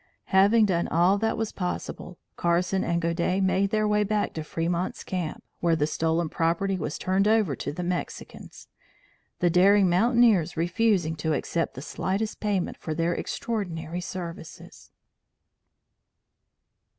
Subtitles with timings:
[0.33, 5.03] Having done all that was possible, Carson and Godey made their way back to Fremont's
[5.03, 8.67] camp, where the stolen property was turned over to the Mexicans,
[9.41, 14.89] the daring mountaineers refusing to accept the slightest payment for their extraordinary services.